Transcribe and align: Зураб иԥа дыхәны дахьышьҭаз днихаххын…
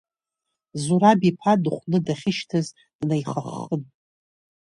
Зураб 0.83 1.21
иԥа 1.29 1.53
дыхәны 1.61 1.97
дахьышьҭаз 2.05 2.67
днихаххын… 2.99 3.83